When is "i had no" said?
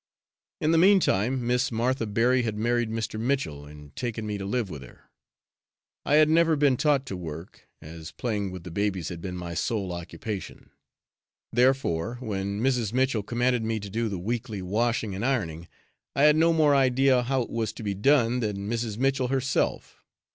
16.15-16.51